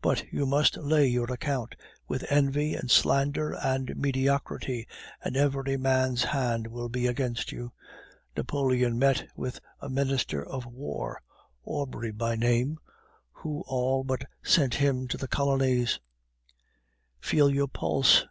[0.00, 1.74] But you must lay your account
[2.06, 4.86] with envy and slander and mediocrity,
[5.20, 7.72] and every man's hand will be against you.
[8.36, 11.20] Napoleon met with a Minister of War,
[11.64, 12.78] Aubry by name,
[13.32, 15.98] who all but sent him to the colonies.
[17.18, 18.24] "Feel your pulse.